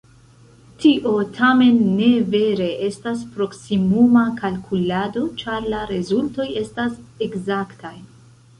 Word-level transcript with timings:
Tio 0.83 1.09
tamen 1.35 1.77
ne 1.97 2.07
vere 2.35 2.69
estas 2.87 3.21
proksimuma 3.37 4.25
kalkulado, 4.41 5.27
ĉar 5.43 5.71
la 5.77 5.85
rezultoj 5.95 6.51
estas 6.65 6.97
ekzaktaj. 7.29 7.97